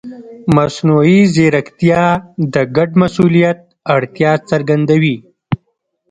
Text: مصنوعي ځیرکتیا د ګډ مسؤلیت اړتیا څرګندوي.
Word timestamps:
مصنوعي 0.55 1.19
ځیرکتیا 1.33 2.03
د 2.53 2.55
ګډ 2.75 2.89
مسؤلیت 3.01 3.59
اړتیا 3.95 4.31
څرګندوي. 4.49 5.15